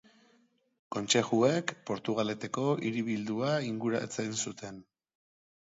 [0.95, 4.83] Kontzejuek Portugaleteko hiribildua inguratzen zuten.